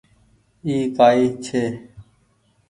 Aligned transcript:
اي 0.65 0.75
ڪآئي 0.97 1.23
ڇي۔ 1.43 1.61